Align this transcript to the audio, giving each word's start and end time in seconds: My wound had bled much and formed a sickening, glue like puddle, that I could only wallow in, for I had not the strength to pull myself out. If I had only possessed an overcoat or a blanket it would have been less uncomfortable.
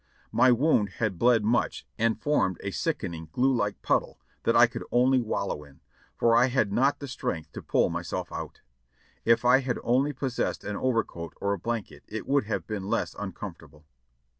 My 0.31 0.51
wound 0.51 0.93
had 0.97 1.19
bled 1.19 1.43
much 1.45 1.85
and 1.99 2.19
formed 2.19 2.57
a 2.63 2.71
sickening, 2.71 3.29
glue 3.31 3.53
like 3.55 3.83
puddle, 3.83 4.19
that 4.45 4.55
I 4.55 4.65
could 4.65 4.83
only 4.91 5.21
wallow 5.21 5.63
in, 5.63 5.79
for 6.17 6.35
I 6.35 6.47
had 6.47 6.71
not 6.73 6.97
the 6.97 7.07
strength 7.07 7.51
to 7.51 7.61
pull 7.61 7.87
myself 7.91 8.31
out. 8.31 8.61
If 9.25 9.45
I 9.45 9.59
had 9.59 9.77
only 9.83 10.11
possessed 10.11 10.63
an 10.63 10.75
overcoat 10.75 11.35
or 11.39 11.53
a 11.53 11.59
blanket 11.59 12.01
it 12.07 12.25
would 12.27 12.45
have 12.45 12.65
been 12.65 12.89
less 12.89 13.13
uncomfortable. 13.13 13.85